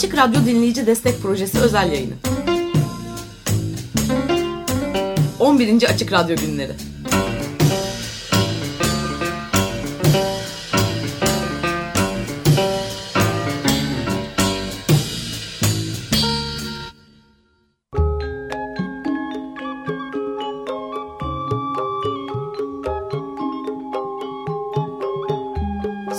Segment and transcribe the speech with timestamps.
[0.00, 2.14] Açık Radyo Dinleyici Destek Projesi özel yayını.
[5.40, 5.82] 11.
[5.82, 6.72] Açık Radyo Günleri.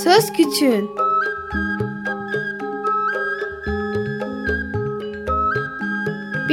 [0.04, 1.01] Söz Küçüğün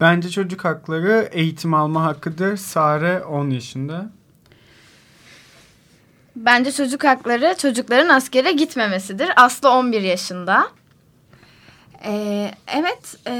[0.00, 2.56] Bence çocuk hakları eğitim alma hakkıdır.
[2.56, 4.10] Sare 10 yaşında.
[6.36, 9.28] Bence çocuk hakları çocukların askere gitmemesidir.
[9.36, 10.68] Aslı 11 yaşında.
[12.04, 13.32] Ee, evet, e,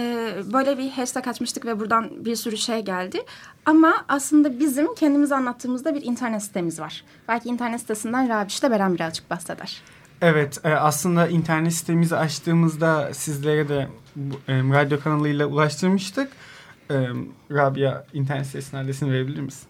[0.53, 3.19] böyle bir hashtag açmıştık ve buradan bir sürü şey geldi.
[3.67, 7.05] Ama aslında bizim kendimizi anlattığımızda bir internet sitemiz var.
[7.29, 9.83] Belki internet sitesinden Rabiş de Beren birazcık bahseder.
[10.21, 13.89] Evet e, aslında internet sitemizi açtığımızda sizlere de
[14.49, 16.33] e, radyo kanalıyla ulaştırmıştık.
[16.91, 16.95] E,
[17.51, 19.69] Rabia internet sitesinin adresini verebilir misin?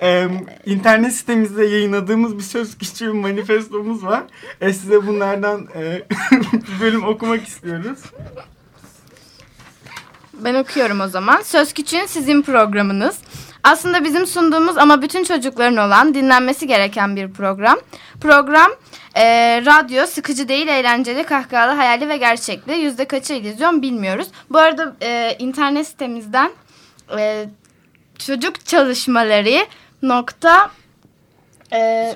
[0.00, 0.28] e,
[0.66, 4.24] internet sitemizde yayınladığımız bir söz küçüğü manifestomuz var.
[4.60, 6.02] E, size bunlardan e,
[6.32, 7.98] bir bölüm okumak istiyoruz.
[10.32, 11.42] Ben okuyorum o zaman.
[11.42, 13.18] Söz Küçüğün sizin programınız.
[13.66, 17.78] Aslında bizim sunduğumuz ama bütün çocukların olan dinlenmesi gereken bir program.
[18.20, 18.70] Program
[19.14, 19.24] e,
[19.66, 22.72] radyo, sıkıcı değil, eğlenceli, kahkahalı, hayali ve gerçekli.
[22.72, 24.28] Yüzde kaçı illüzyon bilmiyoruz.
[24.50, 26.50] Bu arada e, internet sitemizden
[27.18, 27.46] e,
[28.18, 29.66] çocuk çalışmaları
[30.02, 30.70] nokta
[31.72, 32.12] e,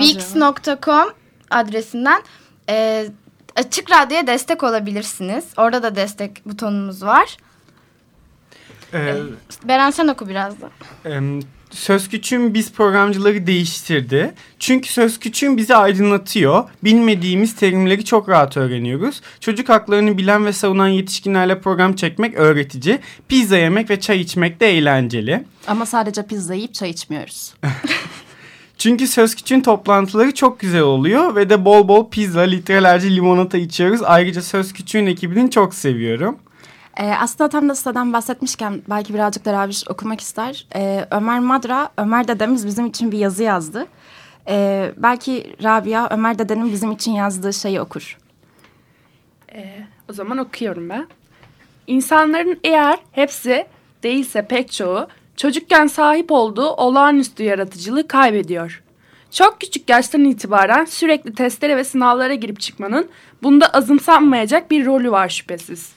[0.00, 1.08] Wix.com
[1.50, 2.22] adresinden
[2.68, 3.06] e,
[3.56, 5.44] Açık Radyo'ya destek olabilirsiniz.
[5.56, 7.36] Orada da destek butonumuz var.
[8.94, 9.14] E,
[9.64, 10.70] Beren sen oku biraz da.
[11.04, 14.34] Em, Söz Küçüğün biz programcıları değiştirdi.
[14.58, 16.64] Çünkü Söz Küçüğün bizi aydınlatıyor.
[16.84, 19.20] Bilmediğimiz terimleri çok rahat öğreniyoruz.
[19.40, 22.98] Çocuk haklarını bilen ve savunan yetişkinlerle program çekmek öğretici.
[23.28, 25.44] Pizza yemek ve çay içmek de eğlenceli.
[25.66, 27.54] Ama sadece pizza yiyip çay içmiyoruz.
[28.78, 34.00] Çünkü Söz Küçüğün toplantıları çok güzel oluyor ve de bol bol pizza, litrelerce limonata içiyoruz.
[34.04, 36.36] Ayrıca Söz Küçüğün ekibini çok seviyorum.
[37.00, 40.66] Ee, aslında tam da siteden bahsetmişken belki birazcık da Rabiş okumak ister.
[40.76, 43.86] Ee, Ömer Madra, Ömer dedemiz bizim için bir yazı yazdı.
[44.48, 48.18] Ee, belki Rabia Ömer dedenin bizim için yazdığı şeyi okur.
[49.54, 51.06] Ee, o zaman okuyorum ben.
[51.86, 53.66] İnsanların eğer hepsi
[54.02, 55.06] değilse pek çoğu
[55.36, 58.82] çocukken sahip olduğu olağanüstü yaratıcılığı kaybediyor.
[59.30, 63.08] Çok küçük yaştan itibaren sürekli testlere ve sınavlara girip çıkmanın
[63.42, 65.95] bunda azımsanmayacak bir rolü var şüphesiz.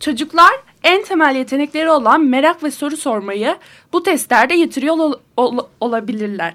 [0.00, 0.52] Çocuklar
[0.82, 3.56] en temel yetenekleri olan merak ve soru sormayı
[3.92, 6.54] bu testlerde yitiriyor ol ol olabilirler.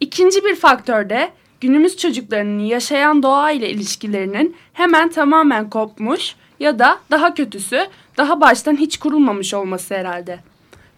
[0.00, 1.30] İkinci bir faktör de
[1.60, 7.86] günümüz çocuklarının yaşayan doğa ile ilişkilerinin hemen tamamen kopmuş ya da daha kötüsü
[8.16, 10.38] daha baştan hiç kurulmamış olması herhalde.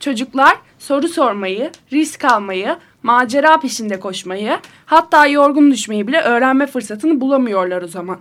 [0.00, 7.82] Çocuklar soru sormayı, risk almayı, macera peşinde koşmayı, hatta yorgun düşmeyi bile öğrenme fırsatını bulamıyorlar
[7.82, 8.18] o zaman.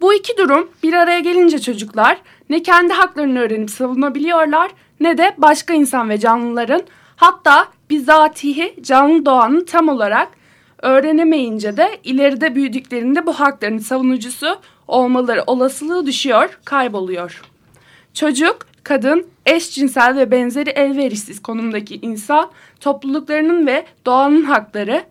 [0.00, 2.18] Bu iki durum bir araya gelince çocuklar
[2.50, 4.70] ne kendi haklarını öğrenip savunabiliyorlar
[5.00, 6.82] ne de başka insan ve canlıların
[7.16, 10.28] hatta bizatihi canlı doğanın tam olarak
[10.82, 14.58] öğrenemeyince de ileride büyüdüklerinde bu hakların savunucusu
[14.88, 17.42] olmaları olasılığı düşüyor, kayboluyor.
[18.14, 22.50] Çocuk, kadın, eşcinsel ve benzeri elverişsiz konumdaki insan
[22.80, 25.04] topluluklarının ve doğanın hakları,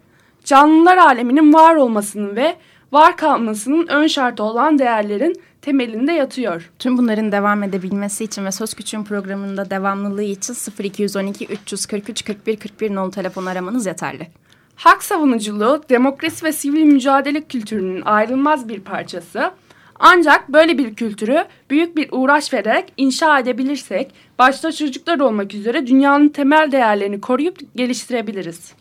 [0.45, 2.55] canlılar aleminin var olmasının ve
[2.91, 6.71] var kalmasının ön şartı olan değerlerin temelinde yatıyor.
[6.79, 12.95] Tüm bunların devam edebilmesi için ve Söz Küçüğün programında devamlılığı için 0212 343 41 41
[12.95, 14.27] nolu telefon aramanız yeterli.
[14.75, 19.51] Hak savunuculuğu, demokrasi ve sivil mücadele kültürünün ayrılmaz bir parçası.
[19.99, 26.29] Ancak böyle bir kültürü büyük bir uğraş vererek inşa edebilirsek, başta çocuklar olmak üzere dünyanın
[26.29, 28.73] temel değerlerini koruyup geliştirebiliriz.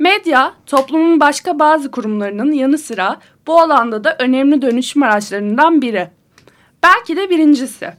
[0.00, 6.08] Medya, toplumun başka bazı kurumlarının yanı sıra bu alanda da önemli dönüşüm araçlarından biri.
[6.82, 7.92] Belki de birincisi.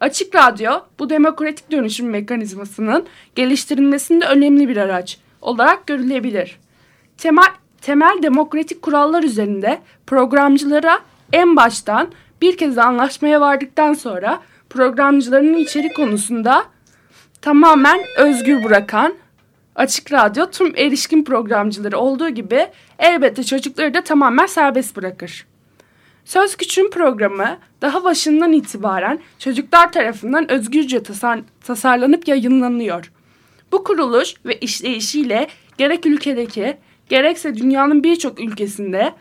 [0.00, 6.58] Açık Radyo bu demokratik dönüşüm mekanizmasının geliştirilmesinde önemli bir araç olarak görülebilir.
[7.18, 7.50] Temel,
[7.80, 11.00] temel demokratik kurallar üzerinde programcılara
[11.32, 12.08] en baştan
[12.42, 14.40] bir kez anlaşmaya vardıktan sonra
[14.70, 16.64] programcılarının içerik konusunda
[17.40, 19.14] tamamen özgür bırakan
[19.76, 22.66] Açık Radyo tüm erişkin programcıları olduğu gibi
[22.98, 25.46] elbette çocukları da tamamen serbest bırakır.
[26.24, 33.12] Söz Küçüğün programı daha başından itibaren çocuklar tarafından özgürce tasar tasarlanıp yayınlanıyor.
[33.72, 35.46] Bu kuruluş ve işleyişiyle
[35.78, 36.76] gerek ülkedeki
[37.08, 39.12] gerekse dünyanın birçok ülkesinde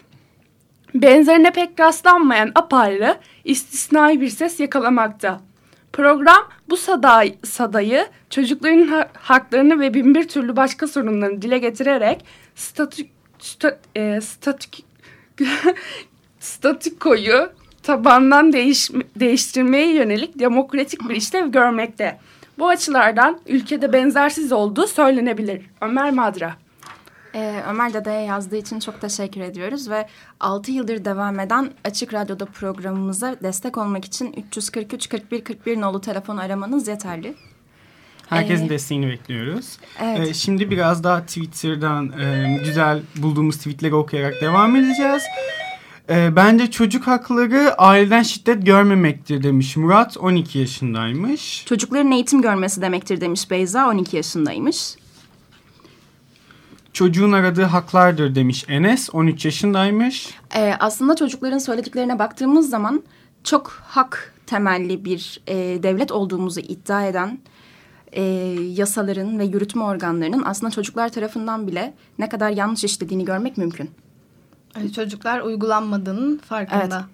[0.95, 5.41] benzerine pek rastlanmayan apayrı istisnai bir ses yakalamakta.
[5.93, 13.03] Program bu saday, sadayı çocukların ha haklarını ve binbir türlü başka sorunlarını dile getirerek statü,
[13.39, 14.81] sta, e, statü,
[17.83, 22.19] tabandan değiş, değiştirmeye yönelik demokratik bir işlev görmekte.
[22.59, 25.61] Bu açılardan ülkede benzersiz olduğu söylenebilir.
[25.81, 26.55] Ömer Madra.
[27.35, 30.07] Ee, Ömer Dede'ye yazdığı için çok teşekkür ediyoruz ve
[30.39, 36.37] 6 yıldır devam eden Açık Radyo'da programımıza destek olmak için 343 41 41 nolu telefon
[36.37, 37.35] aramanız yeterli.
[38.29, 39.77] Herkesin ee, desteğini bekliyoruz.
[40.01, 40.27] Evet.
[40.27, 45.23] Ee, şimdi biraz daha Twitter'dan e, güzel bulduğumuz tweetleri okuyarak devam edeceğiz.
[46.09, 51.65] E, bence çocuk hakları aileden şiddet görmemektir demiş Murat 12 yaşındaymış.
[51.65, 54.95] Çocukların eğitim görmesi demektir demiş Beyza 12 yaşındaymış.
[57.01, 60.29] Çocuğun aradığı haklardır demiş Enes 13 yaşındaymış.
[60.55, 63.03] Ee, aslında çocukların söylediklerine baktığımız zaman
[63.43, 67.39] çok hak temelli bir e, devlet olduğumuzu iddia eden
[68.11, 68.21] e,
[68.61, 73.91] yasaların ve yürütme organlarının aslında çocuklar tarafından bile ne kadar yanlış işlediğini görmek mümkün.
[74.75, 77.05] Yani çocuklar uygulanmadığının farkında.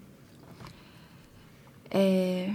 [1.91, 1.93] Evet.
[1.93, 2.49] Ee,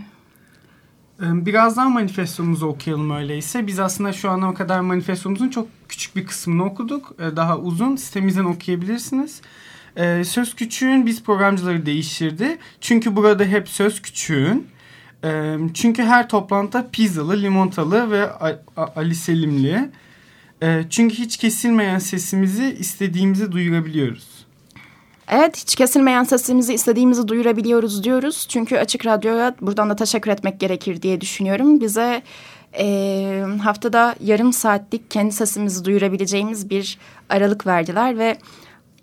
[1.23, 3.67] Birazdan manifestomuzu okuyalım öyleyse.
[3.67, 7.19] Biz aslında şu ana kadar manifestomuzun çok küçük bir kısmını okuduk.
[7.19, 9.41] Daha uzun sitemizden okuyabilirsiniz.
[10.29, 12.59] Söz Küçüğün biz programcıları değiştirdi.
[12.81, 14.67] Çünkü burada hep Söz Küçüğün.
[15.75, 18.31] Çünkü her toplantıda pizzalı, limontalı ve
[18.77, 19.91] Ali Selimli.
[20.91, 24.42] Çünkü hiç kesilmeyen sesimizi istediğimizi duyurabiliyoruz.
[25.35, 28.47] Evet hiç kesilmeyen sesimizi istediğimizi duyurabiliyoruz diyoruz.
[28.49, 31.81] Çünkü Açık Radyo'ya buradan da teşekkür etmek gerekir diye düşünüyorum.
[31.81, 32.23] Bize
[32.79, 36.99] e, haftada yarım saatlik kendi sesimizi duyurabileceğimiz bir
[37.29, 38.39] aralık verdiler ve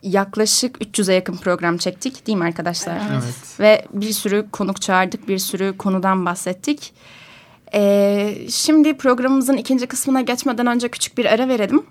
[0.04, 2.98] yaklaşık 300'e yakın program çektik değil mi arkadaşlar?
[3.14, 3.60] Evet.
[3.60, 6.94] Ve bir sürü konuk çağırdık, bir sürü konudan bahsettik.
[7.74, 11.84] Ee, şimdi programımızın ikinci kısmına geçmeden önce küçük bir ara verelim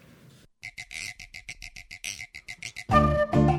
[3.32, 3.55] Bomba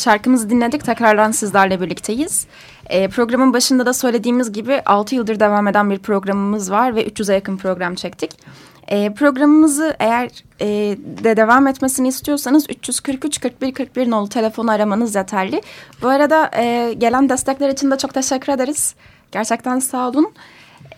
[0.00, 0.84] Şarkımızı dinledik.
[0.84, 2.46] Tekrardan sizlerle birlikteyiz.
[2.90, 7.34] Ee, programın başında da söylediğimiz gibi 6 yıldır devam eden bir programımız var ve 300'e
[7.34, 8.30] yakın program çektik.
[8.88, 10.30] Ee, programımızı eğer
[10.60, 10.66] e,
[11.24, 15.62] de devam etmesini istiyorsanız 343 41 41 nolu telefonu aramanız yeterli.
[16.02, 18.94] Bu arada e, gelen destekler için de çok teşekkür ederiz.
[19.32, 20.32] Gerçekten sağ olun.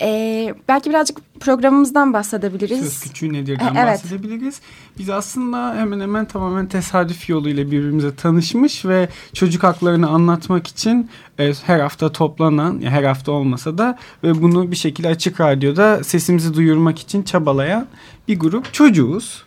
[0.01, 2.81] Ee, belki birazcık programımızdan bahsedebiliriz.
[2.81, 4.05] Söz küçüğü nedirden E, evet.
[4.05, 4.61] bahsedebiliriz.
[4.99, 11.53] Biz aslında hemen hemen tamamen tesadüf yoluyla birbirimize tanışmış ve çocuk haklarını anlatmak için e,
[11.67, 16.55] her hafta toplanan, ya her hafta olmasa da ve bunu bir şekilde açık radyoda sesimizi
[16.55, 17.87] duyurmak için çabalayan
[18.29, 19.45] bir grup çocuğuz.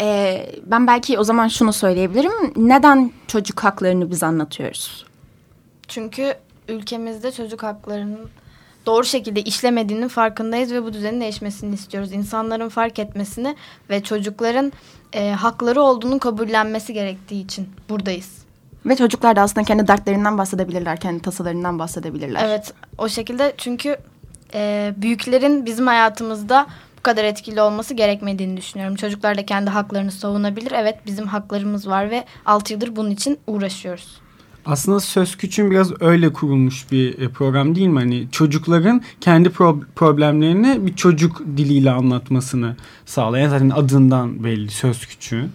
[0.00, 2.32] Ee, ben belki o zaman şunu söyleyebilirim.
[2.56, 5.06] Neden çocuk haklarını biz anlatıyoruz?
[5.88, 6.34] Çünkü
[6.68, 8.20] ülkemizde çocuk haklarının
[8.86, 12.12] doğru şekilde işlemediğinin farkındayız ve bu düzenin değişmesini istiyoruz.
[12.12, 13.56] İnsanların fark etmesini
[13.90, 14.72] ve çocukların
[15.12, 18.40] e, hakları olduğunu kabullenmesi gerektiği için buradayız.
[18.86, 22.44] Ve çocuklar da aslında kendi dertlerinden bahsedebilirler, kendi tasalarından bahsedebilirler.
[22.44, 23.96] Evet o şekilde çünkü
[24.54, 26.66] e, büyüklerin bizim hayatımızda
[26.98, 28.96] bu kadar etkili olması gerekmediğini düşünüyorum.
[28.96, 30.72] Çocuklar da kendi haklarını savunabilir.
[30.72, 34.20] Evet bizim haklarımız var ve 6 yıldır bunun için uğraşıyoruz.
[34.70, 37.98] Aslında Söz Küçüğün biraz öyle kurulmuş bir e, program değil mi?
[37.98, 45.50] Hani çocukların kendi pro- problemlerini bir çocuk diliyle anlatmasını sağlayan zaten adından belli Söz Küçüğün.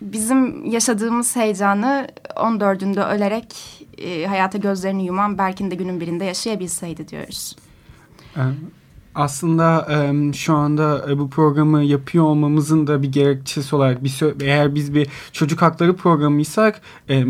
[0.00, 3.54] bizim yaşadığımız heyecanı 14'ünde ölerek
[3.98, 7.56] e, hayata gözlerini yuman Berkin de günün birinde yaşayabilseydi diyoruz.
[8.36, 8.40] Ee,
[9.16, 9.88] Aslında
[10.34, 15.08] şu anda e, bu programı yapıyor olmamızın da bir gerekçesi olarak bir eğer biz bir
[15.32, 16.80] çocuk hakları programıysak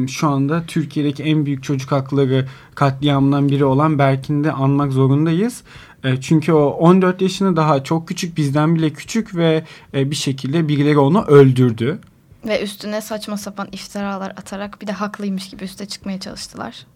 [0.09, 5.63] şu anda Türkiye'deki en büyük çocuk hakları katliamından biri olan Berkin'i de anmak zorundayız.
[6.05, 10.69] E, Çünkü o 14 yaşında daha çok küçük bizden bile küçük ve e, bir şekilde
[10.69, 11.99] birileri onu öldürdü.
[12.47, 16.87] Ve üstüne saçma sapan iftiralar atarak bir de haklıymış gibi üste çıkmaya çalıştılar.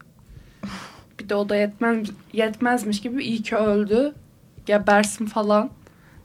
[1.19, 4.15] Bir de o da yetmez, yetmezmiş gibi iyi ki öldü.
[4.65, 5.69] Gebersin falan.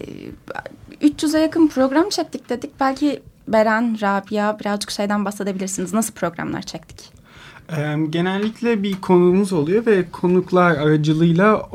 [1.03, 2.81] 300'e yakın program çektik dedik.
[2.81, 5.95] Belki Beren, Rabia birazcık şeyden bahsedebilirsiniz.
[5.95, 7.17] Nasıl programlar çektik?
[8.11, 11.69] Genellikle bir konuğumuz oluyor ve konuklar aracılığıyla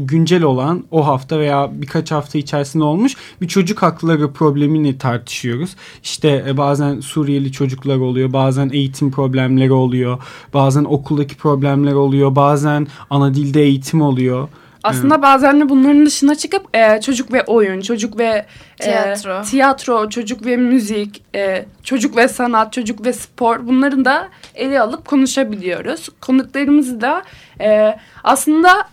[0.00, 5.76] güncel olan o hafta veya birkaç hafta içerisinde olmuş bir çocuk hakları problemini tartışıyoruz.
[6.02, 10.18] İşte e, bazen Suriyeli çocuklar oluyor, bazen eğitim problemleri oluyor,
[10.54, 14.48] bazen okuldaki problemler oluyor, bazen ana dilde eğitim oluyor.
[14.82, 18.46] Aslında bazen de bunların dışına çıkıp e, çocuk ve oyun, çocuk ve
[18.80, 19.42] e, Tiyatro.
[19.42, 25.06] tiyatro, çocuk ve müzik, e, çocuk ve sanat, çocuk ve spor bunları da ele alıp
[25.06, 26.08] konuşabiliyoruz.
[26.20, 27.22] Konuklarımızı da
[27.60, 28.88] e, aslında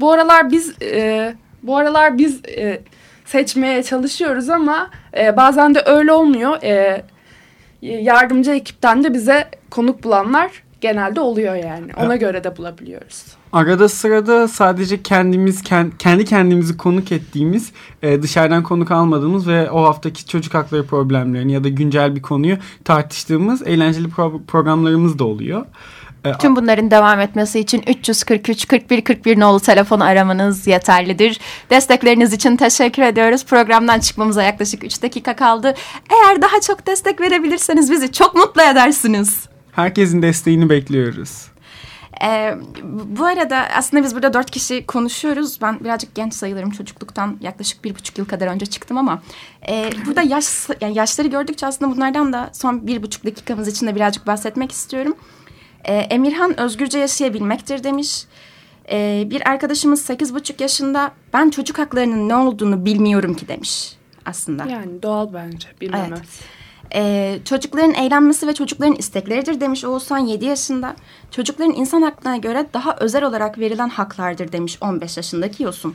[0.00, 2.80] bu aralar biz e, bu aralar biz e,
[3.24, 6.62] seçmeye çalışıyoruz ama e, bazen de öyle olmuyor.
[6.62, 7.04] E,
[7.82, 11.92] yardımcı ekipten de bize konuk bulanlar genelde oluyor yani.
[11.96, 13.24] Ona göre de bulabiliyoruz.
[13.52, 19.82] Arada sırada sadece kendimiz ken- kendi kendimizi konuk ettiğimiz e, dışarıdan konuk almadığımız ve o
[19.84, 25.66] haftaki çocuk hakları problemlerini ya da güncel bir konuyu tartıştığımız eğlenceli pro- programlarımız da oluyor.
[26.24, 31.40] E, Tüm bunların devam etmesi için 343 41 41 nolu telefonu aramanız yeterlidir.
[31.70, 33.44] Destekleriniz için teşekkür ediyoruz.
[33.46, 35.74] Programdan çıkmamıza yaklaşık 3 dakika kaldı.
[36.10, 39.53] Eğer daha çok destek verebilirseniz bizi çok mutlu edersiniz.
[39.74, 41.46] Herkesin desteğini bekliyoruz.
[42.24, 42.54] Ee,
[43.18, 45.58] bu arada aslında biz burada dört kişi konuşuyoruz.
[45.62, 49.22] Ben birazcık genç sayılırım çocukluktan yaklaşık bir buçuk yıl kadar önce çıktım ama
[49.68, 50.46] e, burada yaş
[50.80, 55.16] yani yaşları gördükçe aslında bunlardan da son bir buçuk dakikamız içinde birazcık bahsetmek istiyorum.
[55.84, 58.24] Ee, Emirhan özgürce yaşayabilmektir demiş.
[58.90, 64.64] Ee, bir arkadaşımız sekiz buçuk yaşında ben çocuk haklarının ne olduğunu bilmiyorum ki demiş aslında.
[64.64, 66.18] Yani doğal bence bilmemez.
[66.18, 66.63] Evet.
[66.94, 70.96] Ee, çocukların eğlenmesi ve çocukların istekleridir demiş Oğuzhan 7 yaşında.
[71.30, 75.94] Çocukların insan haklarına göre daha özel olarak verilen haklardır demiş 15 yaşındaki Yosun.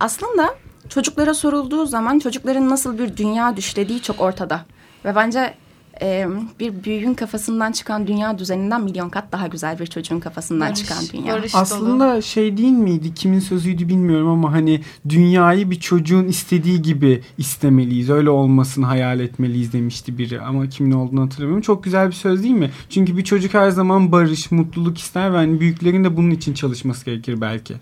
[0.00, 0.54] Aslında
[0.88, 4.60] çocuklara sorulduğu zaman çocukların nasıl bir dünya düşlediği çok ortada.
[5.04, 5.54] Ve bence
[6.02, 6.26] e,
[6.60, 11.04] bir büyüğün kafasından çıkan dünya düzeninden milyon kat daha güzel bir çocuğun kafasından Barış, çıkan
[11.12, 11.34] dünya.
[11.34, 11.62] barış dolu.
[11.62, 18.10] Aslında şey değil miydi kimin sözüydü bilmiyorum ama hani dünyayı bir çocuğun istediği gibi istemeliyiz.
[18.10, 21.62] Öyle olmasını hayal etmeliyiz demişti biri ama kimin olduğunu hatırlamıyorum.
[21.62, 22.70] Çok güzel bir söz değil mi?
[22.90, 27.04] Çünkü bir çocuk her zaman barış, mutluluk ister ve hani büyüklerin de bunun için çalışması
[27.04, 27.74] gerekir belki.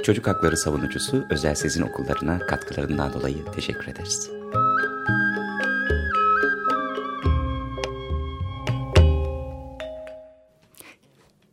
[0.03, 4.29] Çocuk hakları savunucusu Özel Sezin Okullarına katkılarından dolayı teşekkür ederiz.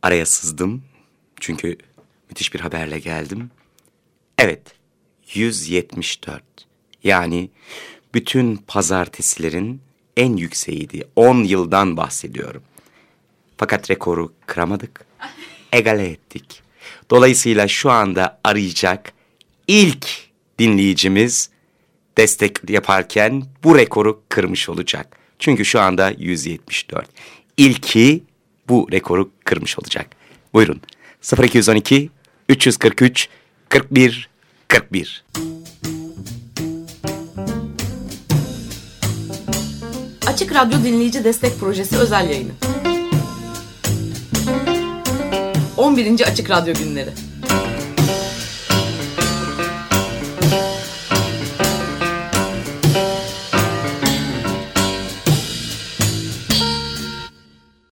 [0.01, 0.83] Araya sızdım
[1.39, 1.77] çünkü
[2.29, 3.51] müthiş bir haberle geldim.
[4.37, 4.75] Evet,
[5.33, 6.70] 174.
[7.03, 7.49] Yani
[8.13, 9.81] bütün pazartesilerin
[10.17, 11.03] en yükseğiydi.
[11.15, 12.63] 10 yıldan bahsediyorum.
[13.57, 15.05] Fakat rekoru kıramadık.
[15.71, 16.61] Egale ettik.
[17.09, 19.13] Dolayısıyla şu anda arayacak
[19.67, 20.07] ilk
[20.59, 21.49] dinleyicimiz
[22.17, 25.17] destek yaparken bu rekoru kırmış olacak.
[25.39, 27.07] Çünkü şu anda 174.
[27.57, 28.23] İlki
[28.69, 30.07] bu rekoru kırmış olacak.
[30.53, 30.81] Buyurun.
[31.43, 32.09] 0212
[32.49, 33.29] 343
[33.69, 34.29] 41
[34.67, 35.23] 41.
[40.41, 42.51] Açık Radyo Dinleyici Destek Projesi özel yayını.
[45.77, 46.21] 11.
[46.21, 47.09] Açık Radyo Günleri.